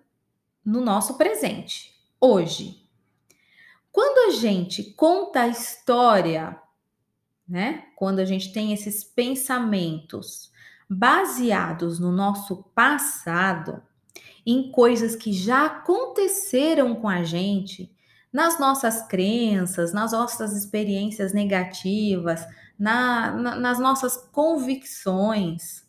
no 0.63 0.81
nosso 0.81 1.17
presente, 1.17 1.95
hoje. 2.21 2.84
Quando 3.95 4.29
a 4.29 4.37
gente 4.37 4.83
conta 4.95 5.43
a 5.43 5.47
história, 5.47 6.61
né? 7.49 7.85
Quando 7.95 8.19
a 8.19 8.25
gente 8.25 8.53
tem 8.53 8.73
esses 8.73 9.05
pensamentos 9.05 10.51
baseados 10.91 12.01
no 12.01 12.11
nosso 12.11 12.65
passado, 12.75 13.81
em 14.45 14.73
coisas 14.73 15.15
que 15.15 15.33
já 15.33 15.67
aconteceram 15.67 16.97
com 16.97 17.09
a 17.09 17.23
gente, 17.23 17.89
nas 18.33 18.59
nossas 18.59 19.07
crenças, 19.07 19.93
nas 19.93 20.11
nossas 20.11 20.57
experiências 20.57 21.33
negativas, 21.33 22.45
na, 22.77 23.31
na, 23.31 23.55
nas 23.55 23.79
nossas 23.79 24.17
convicções, 24.17 25.89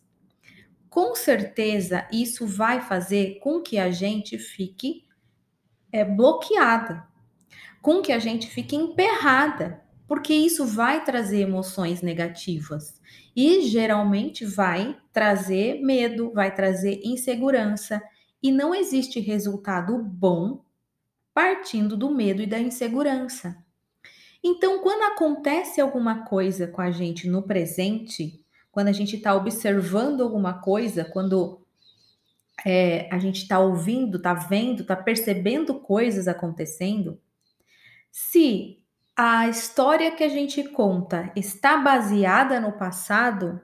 com 0.88 1.16
certeza 1.16 2.06
isso 2.12 2.46
vai 2.46 2.80
fazer 2.82 3.40
com 3.40 3.60
que 3.60 3.80
a 3.80 3.90
gente 3.90 4.38
fique 4.38 5.04
é, 5.90 6.04
bloqueada, 6.04 7.04
com 7.86 8.02
que 8.02 8.10
a 8.10 8.18
gente 8.18 8.48
fique 8.48 8.74
emperrada, 8.74 9.80
porque 10.08 10.34
isso 10.34 10.66
vai 10.66 11.04
trazer 11.04 11.42
emoções 11.42 12.02
negativas 12.02 13.00
e 13.36 13.60
geralmente 13.68 14.44
vai 14.44 14.98
trazer 15.12 15.80
medo, 15.80 16.32
vai 16.32 16.52
trazer 16.52 17.00
insegurança 17.04 18.02
e 18.42 18.50
não 18.50 18.74
existe 18.74 19.20
resultado 19.20 19.96
bom 19.98 20.64
partindo 21.32 21.96
do 21.96 22.12
medo 22.12 22.42
e 22.42 22.46
da 22.46 22.58
insegurança. 22.58 23.56
Então, 24.42 24.80
quando 24.82 25.04
acontece 25.04 25.80
alguma 25.80 26.24
coisa 26.24 26.66
com 26.66 26.80
a 26.80 26.90
gente 26.90 27.28
no 27.28 27.44
presente, 27.44 28.44
quando 28.72 28.88
a 28.88 28.92
gente 28.92 29.14
está 29.14 29.32
observando 29.32 30.22
alguma 30.22 30.54
coisa, 30.54 31.04
quando 31.04 31.64
é, 32.66 33.08
a 33.14 33.18
gente 33.20 33.42
está 33.42 33.60
ouvindo, 33.60 34.16
está 34.16 34.34
vendo, 34.34 34.82
está 34.82 34.96
percebendo 34.96 35.78
coisas 35.78 36.26
acontecendo, 36.26 37.20
se 38.18 38.82
a 39.14 39.46
história 39.46 40.10
que 40.10 40.24
a 40.24 40.28
gente 40.30 40.64
conta 40.70 41.30
está 41.36 41.76
baseada 41.76 42.58
no 42.58 42.72
passado, 42.72 43.60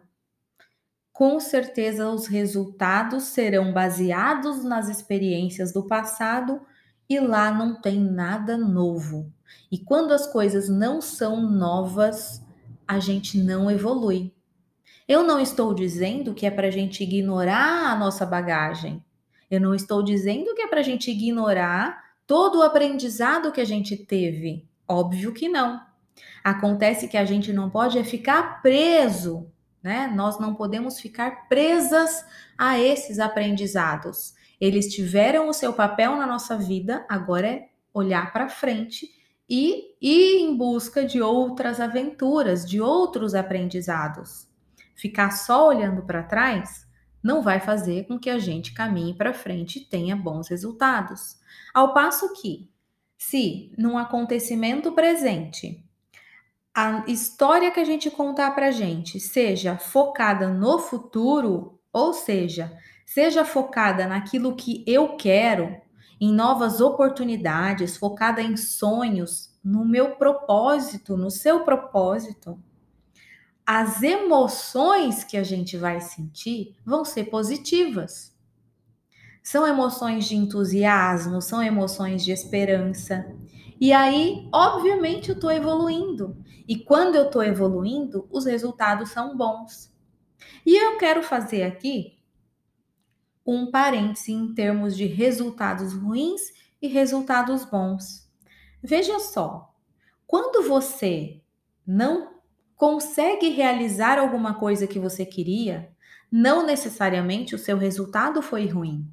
com 1.11 1.41
certeza 1.41 2.11
os 2.11 2.27
resultados 2.27 3.23
serão 3.25 3.73
baseados 3.73 4.63
nas 4.63 4.91
experiências 4.91 5.73
do 5.73 5.87
passado 5.87 6.61
e 7.09 7.19
lá 7.19 7.51
não 7.51 7.81
tem 7.81 7.99
nada 7.99 8.59
novo. 8.59 9.33
E 9.71 9.79
quando 9.79 10.13
as 10.13 10.27
coisas 10.27 10.69
não 10.69 11.01
são 11.01 11.41
novas, 11.41 12.45
a 12.87 12.99
gente 12.99 13.39
não 13.39 13.71
evolui. 13.71 14.35
Eu 15.09 15.23
não 15.23 15.41
estou 15.41 15.73
dizendo 15.73 16.35
que 16.35 16.45
é 16.45 16.51
para 16.51 16.69
a 16.69 16.71
gente 16.71 17.03
ignorar 17.03 17.91
a 17.91 17.97
nossa 17.97 18.27
bagagem. 18.27 19.03
Eu 19.51 19.63
não 19.63 19.75
estou 19.75 20.03
dizendo 20.03 20.55
que 20.55 20.61
é 20.61 20.69
para 20.69 20.81
a 20.81 20.85
gente 20.85 21.11
ignorar 21.11 22.12
todo 22.33 22.61
o 22.61 22.63
aprendizado 22.63 23.53
que 23.53 23.61
a 23.61 23.65
gente 23.67 23.95
teve. 23.95 24.67
Óbvio 24.89 25.35
que 25.35 25.51
não. 25.51 25.83
Acontece 26.43 27.07
que 27.07 27.19
a 27.19 27.27
gente 27.27 27.53
não 27.53 27.69
pode 27.69 27.99
é 27.99 28.05
ficar 28.05 28.63
preso, 28.63 29.53
né? 29.83 30.11
Nós 30.17 30.41
não 30.41 30.55
podemos 30.55 30.99
ficar 30.99 31.47
presas 31.47 32.25
a 32.57 32.81
esses 32.81 33.19
aprendizados. 33.19 34.33
Eles 34.59 34.87
tiveram 34.95 35.47
o 35.47 35.53
seu 35.53 35.75
papel 35.75 36.17
na 36.17 36.27
nossa 36.27 36.57
vida, 36.57 37.05
agora 37.07 37.47
é 37.49 37.69
olhar 37.93 38.33
para 38.33 38.49
frente 38.49 39.11
e 39.47 39.95
ir 40.01 40.41
em 40.41 40.57
busca 40.57 41.05
de 41.05 41.21
outras 41.21 41.81
aventuras, 41.81 42.67
de 42.67 42.81
outros 42.81 43.35
aprendizados. 43.35 44.49
Ficar 44.95 45.33
só 45.33 45.69
olhando 45.69 46.01
para 46.01 46.23
trás 46.23 46.87
não 47.23 47.43
vai 47.43 47.61
fazer 47.61 48.07
com 48.07 48.19
que 48.19 48.29
a 48.29 48.39
gente 48.39 48.75
caminhe 48.75 49.15
para 49.15 49.33
frente 49.33 49.79
e 49.79 49.85
tenha 49.85 50.17
bons 50.17 50.49
resultados. 50.49 51.39
Ao 51.73 51.95
passo 51.95 52.33
que, 52.35 52.69
se 53.17 53.73
num 53.79 53.97
acontecimento 53.97 54.93
presente, 54.93 55.85
a 56.75 57.05
história 57.07 57.71
que 57.71 57.81
a 57.81 57.85
gente 57.85 58.11
contar 58.11 58.51
para 58.53 58.71
gente 58.71 59.21
seja 59.21 59.77
focada 59.77 60.49
no 60.49 60.79
futuro, 60.79 61.79
ou 61.93 62.13
seja, 62.13 62.77
seja 63.07 63.45
focada 63.45 64.07
naquilo 64.07 64.57
que 64.57 64.83
eu 64.87 65.17
quero, 65.17 65.77
em 66.21 66.33
novas 66.33 66.81
oportunidades, 66.81 67.97
focada 67.97 68.41
em 68.41 68.57
sonhos, 68.57 69.59
no 69.63 69.85
meu 69.85 70.17
propósito, 70.17 71.17
no 71.17 71.31
seu 71.31 71.61
propósito, 71.61 72.59
as 73.67 74.03
emoções 74.03 75.25
que 75.25 75.37
a 75.37 75.43
gente 75.43 75.77
vai 75.77 76.01
sentir 76.01 76.77
vão 76.85 77.05
ser 77.05 77.25
positivas. 77.25 78.33
São 79.43 79.67
emoções 79.67 80.27
de 80.27 80.37
entusiasmo, 80.37 81.41
são 81.41 81.63
emoções 81.63 82.25
de 82.25 82.33
esperança. 82.33 83.27
E 83.81 83.93
aí, 83.93 84.49
obviamente, 84.53 85.31
eu 85.31 85.35
estou 85.35 85.51
evoluindo. 85.51 86.37
E 86.69 86.77
quando 86.77 87.17
eu 87.17 87.27
estou 87.27 87.43
evoluindo, 87.43 88.29
os 88.31 88.45
resultados 88.45 89.11
são 89.11 89.37
bons. 89.37 89.93
E 90.65 90.77
eu 90.77 90.97
quero 90.99 91.23
fazer 91.23 91.65
aqui 91.65 92.19
um 93.45 93.71
parêntese 93.71 94.33
em 94.33 94.55
termos 94.55 94.97
de 94.97 95.07
resultados 95.07 95.93
ruins 95.93 96.41
e 96.81 96.87
resultados 96.87 97.65
bons. 97.65 98.31
Veja 98.83 99.19
só, 99.19 99.75
quando 100.27 100.67
você 100.69 101.41
não 101.87 102.32
consegue 102.83 103.49
realizar 103.51 104.19
alguma 104.19 104.55
coisa 104.55 104.89
que 104.89 104.99
você 104.99 105.25
queria, 105.25 105.89
não 106.33 106.67
necessariamente 106.67 107.55
o 107.55 107.59
seu 107.59 107.79
resultado 107.79 108.43
foi 108.43 108.67
ruim. 108.67 109.07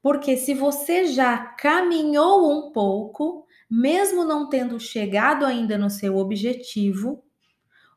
Porque 0.00 0.36
se 0.36 0.54
você 0.54 1.04
já 1.06 1.36
caminhou 1.36 2.48
um 2.48 2.70
pouco, 2.70 3.44
mesmo 3.68 4.24
não 4.24 4.48
tendo 4.48 4.78
chegado 4.78 5.44
ainda 5.44 5.76
no 5.76 5.90
seu 5.90 6.16
objetivo, 6.16 7.24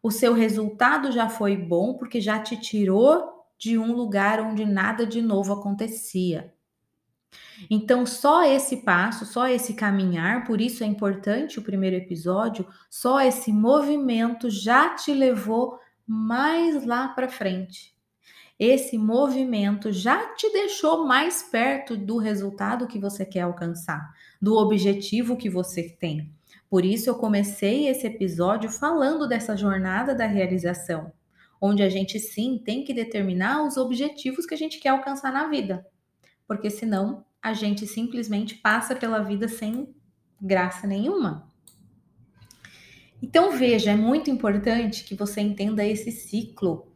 o 0.02 0.10
seu 0.10 0.34
resultado 0.34 1.12
já 1.12 1.30
foi 1.30 1.56
bom 1.56 1.94
porque 1.94 2.20
já 2.20 2.40
te 2.40 2.60
tirou 2.60 3.46
de 3.60 3.78
um 3.78 3.94
lugar 3.94 4.40
onde 4.40 4.66
nada 4.66 5.06
de 5.06 5.22
novo 5.22 5.54
acontecia. 5.54 6.52
Então, 7.70 8.06
só 8.06 8.44
esse 8.44 8.78
passo, 8.78 9.26
só 9.26 9.48
esse 9.48 9.74
caminhar, 9.74 10.46
por 10.46 10.62
isso 10.62 10.84
é 10.84 10.88
importante 10.88 11.60
o 11.60 11.62
primeiro 11.62 11.96
episódio, 11.96 12.68
só 12.90 13.22
esse 13.22 13.52
movimento 13.52 14.50
já 14.50 14.96
te 14.96 15.14
levou 15.14 15.80
mais 16.08 16.86
lá 16.86 17.10
para 17.10 17.30
frente. 17.30 17.94
Esse 18.58 18.98
movimento 18.98 19.92
já 19.92 20.34
te 20.34 20.52
deixou 20.52 21.06
mais 21.06 21.44
perto 21.44 21.96
do 21.96 22.18
resultado 22.18 22.88
que 22.88 23.00
você 23.00 23.26
quer 23.26 23.42
alcançar, 23.42 24.14
do 24.42 24.58
objetivo 24.58 25.38
que 25.38 25.50
você 25.50 25.84
tem. 25.84 26.30
Por 26.70 26.84
isso 26.84 27.10
eu 27.10 27.16
comecei 27.16 27.88
esse 27.88 28.06
episódio 28.06 28.70
falando 28.70 29.28
dessa 29.28 29.56
jornada 29.56 30.14
da 30.14 30.26
realização, 30.26 31.12
onde 31.62 31.82
a 31.82 31.90
gente 31.90 32.20
sim 32.20 32.62
tem 32.64 32.84
que 32.84 32.94
determinar 32.94 33.66
os 33.66 33.78
objetivos 33.78 34.46
que 34.46 34.54
a 34.54 34.58
gente 34.58 34.80
quer 34.80 34.90
alcançar 34.90 35.32
na 35.32 35.48
vida. 35.48 35.86
Porque 36.50 36.72
senão 36.72 37.24
a 37.40 37.54
gente 37.54 37.86
simplesmente 37.86 38.56
passa 38.56 38.96
pela 38.96 39.20
vida 39.20 39.48
sem 39.48 39.94
graça 40.42 40.88
nenhuma. 40.88 41.48
Então 43.22 43.52
veja, 43.56 43.92
é 43.92 43.96
muito 43.96 44.32
importante 44.32 45.04
que 45.04 45.14
você 45.14 45.42
entenda 45.42 45.86
esse 45.86 46.12
ciclo. 46.12 46.88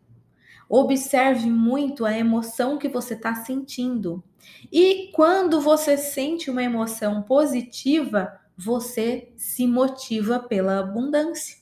Observe 0.67 1.51
muito 1.51 2.03
a 2.03 2.17
emoção 2.17 2.79
que 2.79 2.89
você 2.89 3.13
está 3.13 3.36
sentindo. 3.36 4.24
E 4.72 5.12
quando 5.13 5.62
você 5.62 5.98
sente 5.98 6.50
uma 6.50 6.63
emoção 6.63 7.22
positiva, 7.22 8.33
você 8.57 9.31
se 9.38 9.67
motiva 9.67 10.39
pela 10.39 10.79
abundância. 10.79 11.57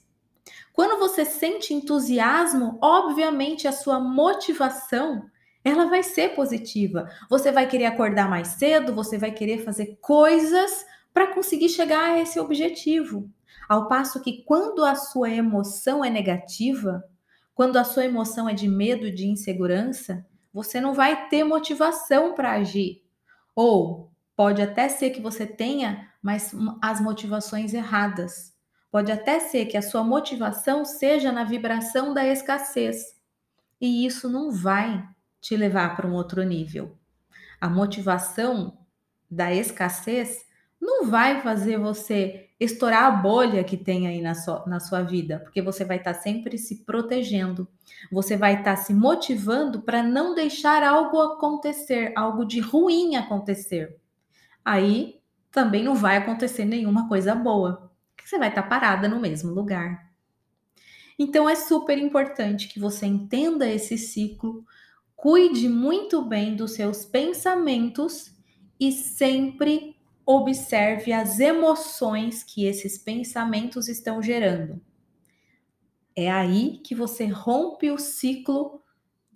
Quando 0.71 0.97
você 0.97 1.25
sente 1.25 1.73
entusiasmo, 1.73 2.79
obviamente 2.81 3.67
a 3.67 3.73
sua 3.73 3.99
motivação 3.99 5.29
ela 5.63 5.85
vai 5.85 6.03
ser 6.03 6.35
positiva. 6.35 7.09
Você 7.29 7.51
vai 7.51 7.67
querer 7.67 7.85
acordar 7.85 8.29
mais 8.29 8.49
cedo, 8.49 8.93
você 8.93 9.17
vai 9.17 9.31
querer 9.31 9.63
fazer 9.63 9.97
coisas 10.01 10.85
para 11.13 11.27
conseguir 11.27 11.69
chegar 11.69 12.11
a 12.11 12.19
esse 12.19 12.39
objetivo. 12.39 13.29
Ao 13.69 13.87
passo 13.87 14.21
que 14.21 14.43
quando 14.43 14.83
a 14.83 14.95
sua 14.95 15.29
emoção 15.29 16.03
é 16.03 16.09
negativa, 16.09 17.03
quando 17.53 17.77
a 17.77 17.83
sua 17.83 18.05
emoção 18.05 18.49
é 18.49 18.53
de 18.53 18.67
medo, 18.67 19.11
de 19.11 19.27
insegurança, 19.27 20.25
você 20.53 20.81
não 20.81 20.93
vai 20.93 21.29
ter 21.29 21.43
motivação 21.43 22.33
para 22.33 22.53
agir. 22.53 23.03
Ou 23.55 24.11
pode 24.35 24.61
até 24.61 24.89
ser 24.89 25.11
que 25.11 25.21
você 25.21 25.45
tenha, 25.45 26.09
mas 26.21 26.53
as 26.81 26.99
motivações 26.99 27.73
erradas. 27.73 28.53
Pode 28.91 29.11
até 29.11 29.39
ser 29.39 29.67
que 29.67 29.77
a 29.77 29.81
sua 29.81 30.03
motivação 30.03 30.83
seja 30.83 31.31
na 31.31 31.43
vibração 31.43 32.13
da 32.13 32.25
escassez. 32.25 33.15
E 33.79 34.05
isso 34.05 34.29
não 34.29 34.51
vai 34.51 35.07
te 35.41 35.57
levar 35.57 35.95
para 35.95 36.07
um 36.07 36.13
outro 36.13 36.43
nível. 36.43 36.95
A 37.59 37.67
motivação 37.67 38.77
da 39.29 39.53
escassez 39.53 40.45
não 40.79 41.07
vai 41.07 41.41
fazer 41.41 41.77
você 41.77 42.49
estourar 42.59 43.05
a 43.05 43.11
bolha 43.11 43.63
que 43.63 43.75
tem 43.75 44.07
aí 44.07 44.21
na 44.21 44.35
sua, 44.35 44.63
na 44.67 44.79
sua 44.79 45.01
vida, 45.01 45.39
porque 45.39 45.61
você 45.61 45.83
vai 45.83 45.97
estar 45.97 46.13
tá 46.13 46.19
sempre 46.19 46.57
se 46.57 46.83
protegendo, 46.83 47.67
você 48.11 48.37
vai 48.37 48.59
estar 48.59 48.75
tá 48.75 48.77
se 48.77 48.93
motivando 48.93 49.81
para 49.81 50.03
não 50.03 50.35
deixar 50.35 50.83
algo 50.83 51.19
acontecer, 51.21 52.13
algo 52.15 52.45
de 52.45 52.59
ruim 52.59 53.15
acontecer. 53.15 53.99
Aí 54.63 55.19
também 55.51 55.83
não 55.83 55.95
vai 55.95 56.17
acontecer 56.17 56.65
nenhuma 56.65 57.07
coisa 57.07 57.33
boa, 57.33 57.91
você 58.23 58.37
vai 58.37 58.49
estar 58.49 58.63
tá 58.63 58.67
parada 58.69 59.07
no 59.07 59.19
mesmo 59.19 59.51
lugar. 59.51 60.11
Então 61.17 61.47
é 61.47 61.55
super 61.55 61.97
importante 61.97 62.67
que 62.67 62.79
você 62.79 63.05
entenda 63.05 63.67
esse 63.67 63.97
ciclo, 63.97 64.65
Cuide 65.21 65.69
muito 65.69 66.23
bem 66.23 66.55
dos 66.55 66.71
seus 66.71 67.05
pensamentos 67.05 68.35
e 68.79 68.91
sempre 68.91 69.95
observe 70.25 71.13
as 71.13 71.39
emoções 71.39 72.43
que 72.43 72.65
esses 72.65 72.97
pensamentos 72.97 73.87
estão 73.87 74.19
gerando. 74.19 74.81
É 76.15 76.31
aí 76.31 76.81
que 76.83 76.95
você 76.95 77.27
rompe 77.27 77.91
o 77.91 77.99
ciclo 77.99 78.81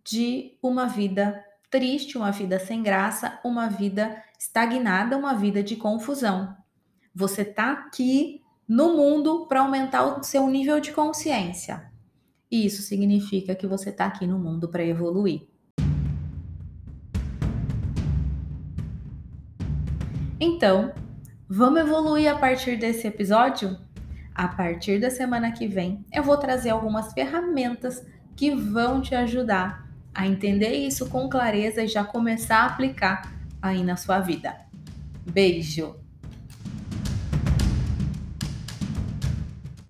de 0.04 0.58
uma 0.60 0.88
vida 0.88 1.46
triste, 1.70 2.18
uma 2.18 2.32
vida 2.32 2.58
sem 2.58 2.82
graça, 2.82 3.40
uma 3.46 3.68
vida 3.68 4.24
estagnada, 4.40 5.16
uma 5.16 5.36
vida 5.36 5.62
de 5.62 5.76
confusão. 5.76 6.58
Você 7.14 7.44
está 7.44 7.74
aqui 7.74 8.42
no 8.68 8.98
mundo 8.98 9.46
para 9.46 9.62
aumentar 9.62 10.04
o 10.04 10.24
seu 10.24 10.48
nível 10.48 10.80
de 10.80 10.92
consciência. 10.92 11.92
E 12.50 12.66
isso 12.66 12.82
significa 12.82 13.54
que 13.54 13.68
você 13.68 13.92
está 13.92 14.08
aqui 14.08 14.26
no 14.26 14.40
mundo 14.40 14.68
para 14.68 14.84
evoluir. 14.84 15.54
Então, 20.40 20.94
vamos 21.48 21.80
evoluir 21.80 22.30
a 22.30 22.38
partir 22.38 22.76
desse 22.76 23.08
episódio? 23.08 23.78
A 24.34 24.50
partir 24.50 25.00
da 25.00 25.10
semana 25.10 25.54
que 25.54 25.66
vem, 25.66 26.06
eu 26.12 26.22
vou 26.22 26.36
trazer 26.36 26.72
algumas 26.72 27.14
ferramentas 27.14 28.06
que 28.36 28.54
vão 28.54 29.02
te 29.02 29.16
ajudar 29.16 29.88
a 30.14 30.28
entender 30.28 30.74
isso 30.74 31.10
com 31.10 31.30
clareza 31.30 31.84
e 31.84 31.88
já 31.88 32.04
começar 32.04 32.60
a 32.60 32.66
aplicar 32.66 33.34
aí 33.62 33.82
na 33.82 33.96
sua 33.96 34.20
vida. 34.20 34.58
Beijo! 35.26 36.05